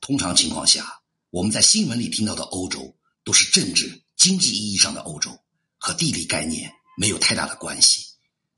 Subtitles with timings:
[0.00, 5.38] 通常情况下，我们在新闻里听到的欧洲都是政治、经济意义上的欧洲，
[5.78, 8.04] 和地理概念没有太大的关系。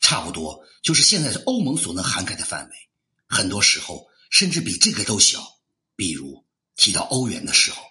[0.01, 2.77] 差不多就是现在欧盟所能涵盖的范围，
[3.29, 5.61] 很多时候甚至比这个都小。
[5.95, 6.45] 比如
[6.77, 7.82] 提到欧元的时候，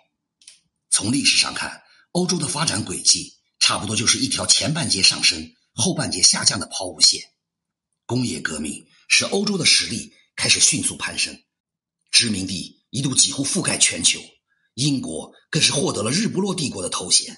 [0.89, 7.21] 从历史上看，欧洲的发展轨迹差不多就是一条前半截上升、后半截下降的抛物线。
[8.05, 11.41] 工业革命使欧洲的实力开始迅速攀升。
[12.21, 14.19] 殖民地一度几乎覆盖全球，
[14.75, 17.35] 英国更是获得了“日不落帝国”的头衔，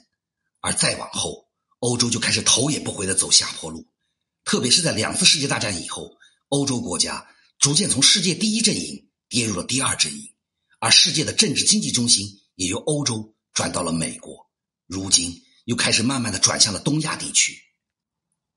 [0.60, 1.48] 而再往后，
[1.80, 3.88] 欧洲就开始头也不回的走下坡路。
[4.44, 6.12] 特别是在两次世界大战以后，
[6.50, 7.26] 欧洲国家
[7.60, 10.34] 逐渐从世界第一阵营跌入了第二阵营，
[10.80, 14.52] 而世界的政治经济中心也由欧洲转到了美国，
[14.86, 17.58] 如今又开始慢慢的转向了东亚地区。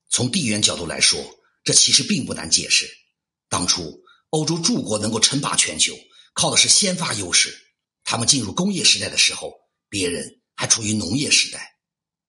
[0.09, 1.23] 从地缘角度来说，
[1.63, 2.85] 这其实并不难解释，
[3.47, 4.03] 当初。
[4.31, 5.97] 欧洲诸国能够称霸全球，
[6.37, 7.57] 靠的是先发优势。
[8.03, 9.55] 他们进入工业时代的时候，
[9.89, 11.79] 别人还处于农业时代。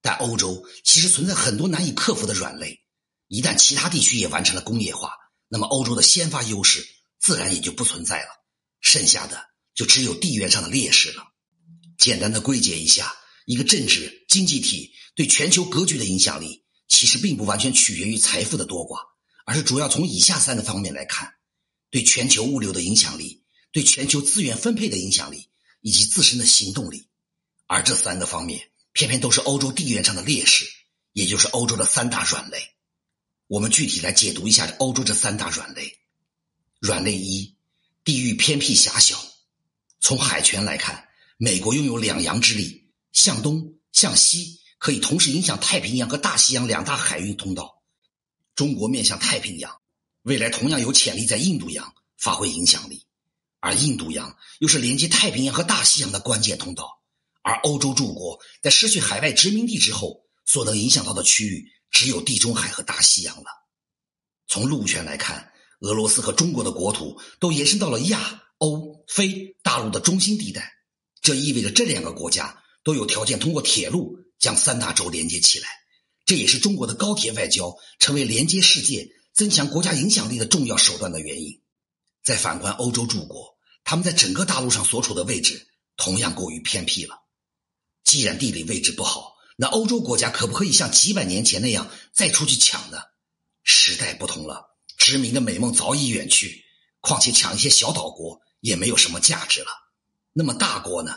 [0.00, 2.80] 但欧洲其实存在很多难以克服的软肋。
[3.26, 5.12] 一旦其他地区也完成了工业化，
[5.46, 6.88] 那么欧洲的先发优势
[7.20, 8.30] 自然也就不存在了，
[8.80, 11.24] 剩下的就只有地缘上的劣势了。
[11.98, 19.00] 简单的归结一下，一个政治经济体对全球格局的影响力，其实并不完全取决于财富的多寡，
[19.44, 21.30] 而是主要从以下三个方面来看。
[21.90, 25.48] 对全球物流的影响力，对全球资源分配的影响力，
[25.80, 27.06] 以及自身的行动力，
[27.66, 30.66] 而这三个方面偏偏都是欧洲地缘上的劣势，
[31.12, 32.74] 也就是欧洲的三大软肋。
[33.46, 35.98] 我们具体来解读一下欧洲这三大软肋。
[36.80, 37.56] 软肋一，
[38.04, 39.18] 地域偏僻狭小。
[40.00, 47.82] 从海权来看，美国拥有两洋之力，向东向西可以同时影响太平洋和大西洋两大海运通道。
[48.54, 49.80] 中国面向太平洋。
[50.22, 53.06] 未来同样有潜力在印度洋发挥影响力，
[53.60, 57.02] 而印度洋又是连接太平洋和大西洋的关键通道。
[57.42, 63.46] 而欧洲诸国在失去海外殖民地之后，所能影响到的区域只有地中海和大西洋了。
[64.46, 70.72] 从陆权来看，俄罗斯和中国的国土都延伸到了亚欧非大陆的中心地带，
[71.22, 75.68] 这意味着这两个国家都有条件通过铁路将三大洲连接起来。
[76.24, 79.08] 这也是中国的高铁外交成为连接世界。
[79.34, 81.62] 增强国家影响力的重要手段的原因。
[82.24, 83.56] 再反观欧洲诸国，
[83.90, 85.66] 他们在整个大陆上所处的位置
[85.96, 87.22] 同样过于偏僻了。
[88.04, 92.98] 既然地理位置不好，那欧洲国家可不可以像几百年前那样再出去抢呢？
[93.62, 96.66] 时代不同了，殖民的美梦早已远去。
[97.00, 99.68] 况且抢一些小岛国也没有什么价值了。
[100.34, 101.16] 那么大国呢？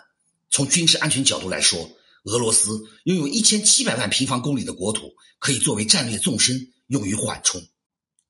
[0.49, 1.91] 从军事安全角度来说，
[2.23, 7.67] 俄罗斯拥有一千七百万平方公里的国土，可以作为战略纵深，用于缓冲。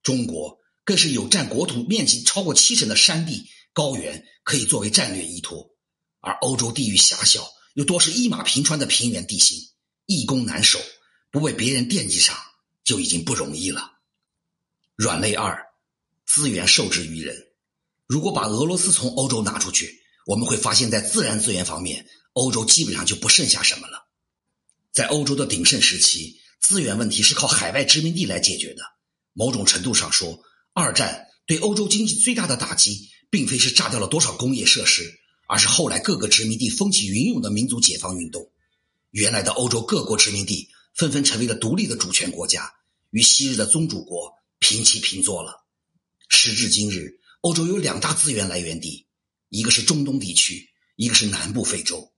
[0.02, 5.70] 中国更是有占国土面积超过七成的山地高原可以作为战略依托，
[6.20, 9.58] 而欧洲地域狭小，又多是一马平川的平原地形，
[10.06, 10.80] 易攻难守，
[11.32, 12.36] 不被别人惦记上
[12.84, 14.00] 就已经不容易了。
[14.96, 15.66] 软肋二，
[16.26, 17.36] 资源受制于人。
[18.08, 24.08] 如果把俄罗斯从欧洲拿出去，我们会发现，在自然资源方面，欧洲基本上就不剩下什么了。
[24.92, 28.84] 在欧洲的鼎盛时期，资源问题是靠海外殖民地来解决的。
[29.34, 30.44] 某种程度上说，
[30.74, 38.52] 二战对欧洲经济最大的打击，并非是炸掉了多少工业设施，而是后来各个殖民地风起云涌的民族解放运动。
[39.10, 42.72] 原来的欧洲各国殖民地纷纷成为了独立的主权国家，
[43.10, 45.66] 与昔日的宗主国平起平坐了。
[46.28, 49.08] 时至今日，欧洲有两大资源来源地，
[49.50, 52.12] 一个是中东地区，一个是南部非洲。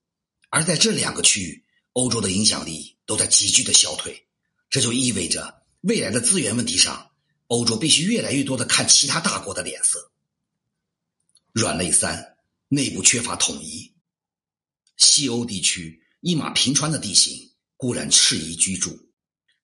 [0.50, 1.64] 而在这两个区域，
[1.94, 4.26] 欧洲的影响力都在急剧的消退，
[4.68, 5.62] 这就意味着。
[5.80, 7.10] 未来的资源问题上，
[7.48, 10.10] 欧洲必须越来越多的看其他大国的脸色。
[11.54, 13.94] 软肋三，内部缺乏统一。
[14.96, 18.98] 西欧地区一马平川的地形固然适宜居住，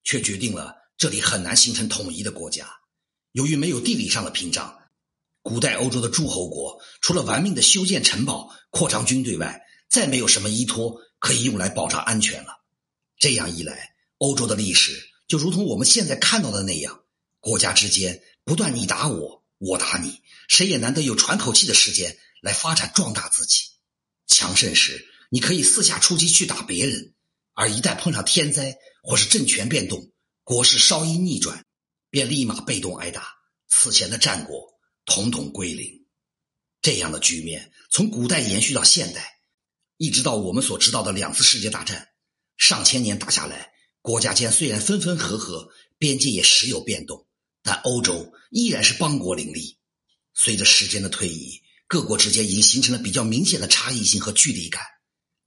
[0.05, 2.65] 却决定了这里很难形成统一的国家。
[3.33, 4.73] 由于没有地理上的屏障，
[5.41, 12.53] 古代欧洲的诸侯国除了玩命的修建城堡、扩张军队外，再没有什么依托可以用来保障安全了。
[13.17, 15.09] 这样一来，欧洲的历史。
[15.27, 17.03] 就如同我们现在看到的那样，
[17.41, 23.65] 国家之间不断你打我，我打你，谁也难得有喘口气的时间来发展壮大自己。
[24.25, 27.13] 强盛时，你可以四下出击去打别人；
[27.53, 30.11] 而一旦碰上天灾或是政权变动，
[30.43, 31.63] 国势稍一逆转，
[32.09, 33.35] 便立马被动挨打，
[33.69, 36.07] 此前的战果统统归零。
[36.81, 39.41] 这样的局面从古代延续到现代，
[39.97, 42.09] 一直到我们所知道的两次世界大战，
[42.57, 43.71] 上千年打下来。
[44.01, 45.69] 国家间虽然分分合合，
[45.99, 47.27] 边界也时有变动，
[47.63, 49.77] 但欧洲依然是邦国林立。
[50.33, 54.81] 随着时间的推移，各国之间已经形成了比较明显的差异性和距离感。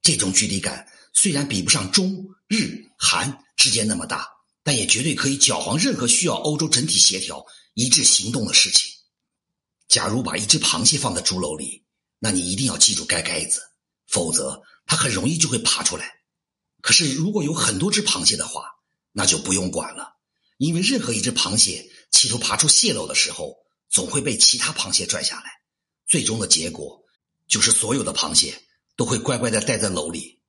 [0.01, 4.27] 这种距离感虽然比不上中日韩之间那么大，
[4.63, 8.91] 但也绝对可以搅黄任何需要欧洲整体协调一致行动的事情。
[9.87, 11.83] 假如把一只螃蟹放在猪篓里，
[12.19, 13.61] 那你一定要记住盖盖子，
[14.07, 16.11] 否则它很容易就会爬出来。
[16.81, 18.65] 可是如果有很多只螃蟹的话，
[19.11, 20.17] 那就不用管了，
[20.57, 23.57] 因为任何一只螃蟹企图爬出蟹篓的时候，
[23.89, 25.51] 总会被其他螃蟹拽下来。
[26.07, 27.03] 最终的结果
[27.45, 28.63] 就是所有的螃蟹
[28.95, 30.39] 都会乖乖的待在篓里。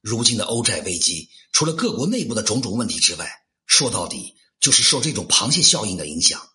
[0.00, 3.28] 如今的欧债危机，除了各国内部的种种问题之外，
[3.66, 6.48] 说到底就是受这种螃蟹效应的影响。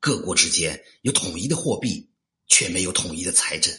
[0.00, 2.10] 各国之间有统一的货币，
[2.48, 3.72] 却没有统一的财政，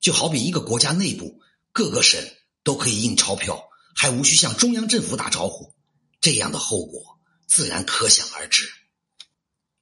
[0.00, 1.42] 就好比一个国家内部
[1.72, 2.24] 各个省
[2.62, 5.74] 都可以印钞票，还无需向中央政府打招呼，
[6.20, 7.18] 这样的后果
[7.48, 8.70] 自然可想而知。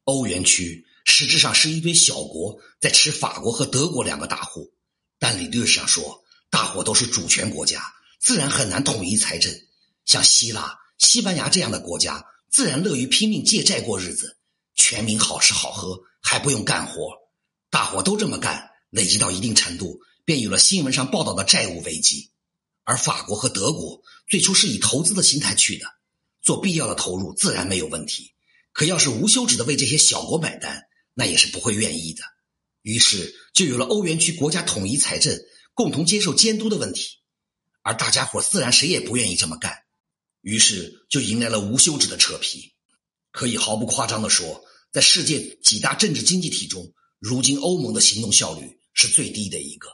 [0.04, 0.86] 欧元区。
[1.06, 4.72] 实质上是一堆小国在吃法国和德国两个大户，
[5.18, 9.54] 但理论上说，大伙都是主权国家，自然很难统一财政。
[10.06, 14.38] 像希腊、西班牙这样的国家，自然乐于拼命借债过日子，
[14.74, 17.12] 全民好吃好喝，还不用干活，
[17.68, 22.30] 大伙都这么干，累积到一定程度，便有了新闻上报道的债务危机。
[22.82, 25.86] 而法国和德国最初是以投资的心态去的，
[26.40, 28.33] 做必要的投入自然没有问题。
[28.74, 30.82] 可要是无休止的为这些小国买单，
[31.14, 32.24] 那也是不会愿意的，
[32.82, 35.38] 于是就有了欧元区国家统一财政、
[35.74, 37.08] 共同接受监督的问题，
[37.82, 39.72] 而大家伙自然谁也不愿意这么干，
[40.40, 42.74] 于是就迎来了无休止的扯皮。
[43.30, 49.88] 可以毫不夸张的说，在世界几大政治经济体中，如今欧盟的行动效率是最低的一个。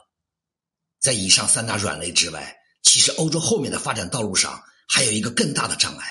[0.99, 6.07] 在以上三大软肋之外，其实欧洲后面的发展道路上还有一个更大的障碍，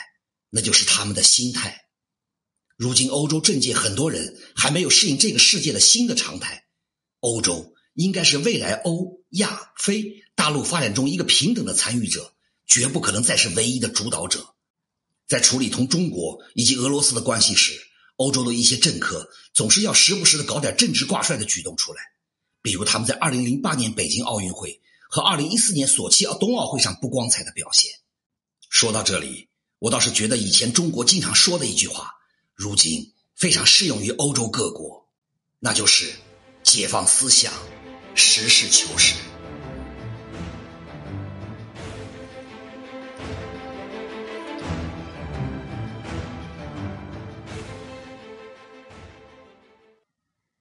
[0.50, 1.76] 那就是他们的心态。
[2.80, 6.64] 如今，欧洲政界很多人还没有适应这个世界的新的常态。
[7.20, 12.32] 欧洲应该是未来欧亚非大陆发展中一个平等的参与者，
[12.66, 14.54] 绝不可能再是唯一的主导者。
[15.28, 17.78] 在处理同中国以及俄罗斯的关系时，
[18.16, 22.00] 欧洲的一些政客总是要时不时的搞点政治挂帅的举动出来，
[22.62, 24.80] 比如他们在2008年北京奥运会
[25.10, 27.92] 和2014年索契冬奥会上不光彩的表现。
[28.70, 29.50] 说到这里，
[29.80, 32.14] 我倒是觉得以前中国经常说的一句话。
[32.60, 35.02] 如今非常适用于欧洲各国，
[35.60, 36.12] 那就是
[36.62, 37.50] 解放思想，
[38.14, 39.14] 实事求是。